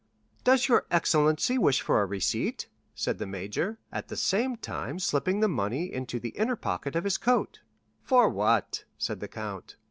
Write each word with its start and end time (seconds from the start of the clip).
"Does 0.43 0.67
your 0.67 0.87
excellency 0.89 1.59
wish 1.59 1.79
for 1.81 2.01
a 2.01 2.07
receipt?" 2.07 2.67
said 2.95 3.19
the 3.19 3.27
major, 3.27 3.77
at 3.91 4.07
the 4.07 4.17
same 4.17 4.55
time 4.55 4.97
slipping 4.97 5.41
the 5.41 5.47
money 5.47 5.93
into 5.93 6.19
the 6.19 6.29
inner 6.29 6.55
pocket 6.55 6.95
of 6.95 7.03
his 7.03 7.19
coat. 7.19 7.59
"For 8.01 8.27
what?" 8.27 8.85
said 8.97 9.19
the 9.19 9.27
count. 9.27 9.75